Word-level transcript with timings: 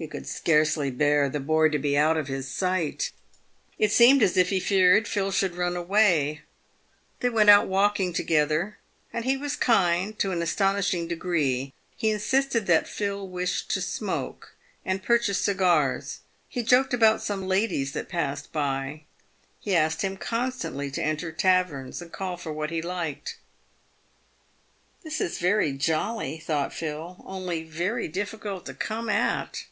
He 0.00 0.06
could 0.06 0.28
scarcely 0.28 0.92
bear 0.92 1.28
the 1.28 1.40
boy 1.40 1.70
to 1.70 1.78
be 1.80 1.98
out 1.98 2.16
of 2.16 2.28
his 2.28 2.46
sight. 2.48 3.10
It 3.80 3.90
seemed 3.90 4.22
as 4.22 4.36
if 4.36 4.50
he 4.50 4.60
feared 4.60 5.08
Phil 5.08 5.32
should 5.32 5.56
run 5.56 5.74
away. 5.74 6.42
They 7.18 7.28
went 7.30 7.50
out 7.50 7.66
walking 7.66 8.12
together, 8.12 8.78
and 9.12 9.24
he 9.24 9.36
was 9.36 9.56
kind 9.56 10.16
to 10.20 10.30
an 10.30 10.40
astonishing 10.40 11.08
degree. 11.08 11.74
He 11.96 12.10
insisted 12.12 12.66
that 12.66 12.86
Phil 12.86 13.26
wished 13.26 13.70
to 13.72 13.80
smoke, 13.82 14.54
and 14.84 15.02
purchased 15.02 15.44
cigars. 15.44 16.20
He 16.48 16.62
joked 16.62 16.94
him 16.94 17.00
about 17.00 17.20
some 17.20 17.48
ladies 17.48 17.90
that 17.94 18.08
passed 18.08 18.52
346 18.52 18.52
PAVED 18.52 19.02
WITH 19.02 19.64
GOLD. 19.64 19.64
by. 19.64 19.64
He 19.64 19.76
asked 19.76 20.02
him 20.02 20.16
constantly 20.16 20.92
to 20.92 21.02
enter 21.02 21.32
taverns 21.32 22.00
and 22.00 22.12
call 22.12 22.36
for 22.36 22.52
what 22.52 22.70
he 22.70 22.80
liked." 22.80 23.36
This 25.02 25.20
is 25.20 25.38
very 25.38 25.72
jolly," 25.72 26.38
thought 26.38 26.72
Phil," 26.72 27.16
only 27.26 27.64
very 27.64 28.06
difficult 28.06 28.64
to 28.66 28.74
come 28.74 29.08
at." 29.08 29.64